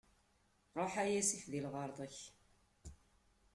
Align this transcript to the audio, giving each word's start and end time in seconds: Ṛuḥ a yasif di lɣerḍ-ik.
Ṛuḥ 0.79 0.93
a 1.01 1.03
yasif 1.11 1.43
di 1.51 1.59
lɣerḍ-ik. 1.65 2.17